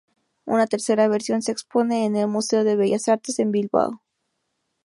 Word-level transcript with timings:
Una 0.45 0.65
tercera 0.65 1.07
versión 1.07 1.43
se 1.43 1.51
expone 1.51 2.05
en 2.05 2.15
el 2.15 2.27
Museo 2.27 2.63
de 2.63 2.75
Bellas 2.75 3.07
Artes 3.07 3.37
de 3.37 3.45
Bilbao. 3.45 4.01